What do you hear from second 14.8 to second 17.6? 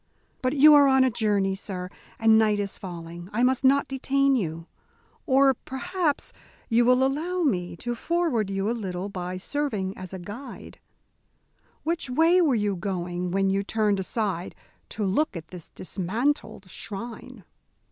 to look at this dismantled shrine?"